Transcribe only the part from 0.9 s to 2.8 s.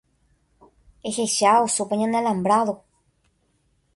Ehecha osópa ñande alambrado.